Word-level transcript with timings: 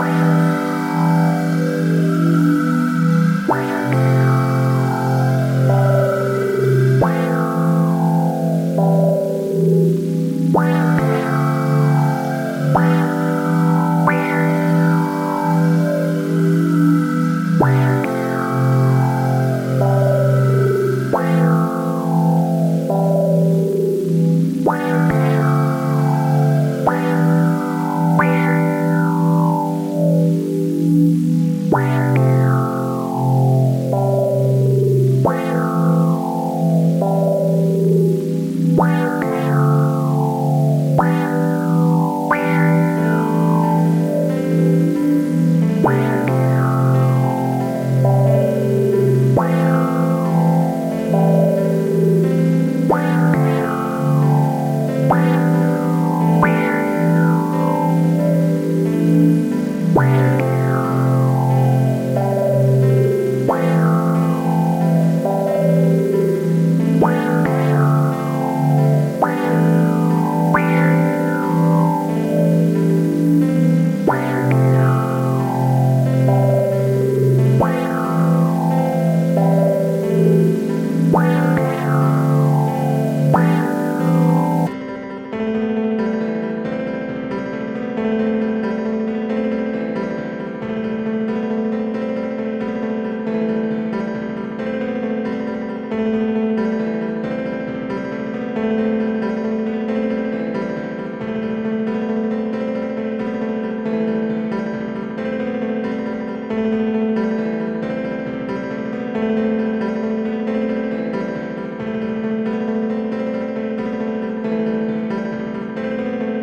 Wow. 0.00 0.39